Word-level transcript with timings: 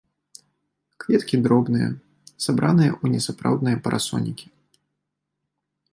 Кветкі 1.03 1.35
дробныя, 1.47 1.89
сабраныя 2.47 2.89
ў 3.01 3.05
несапраўдныя 3.19 3.81
парасонікі. 3.89 4.47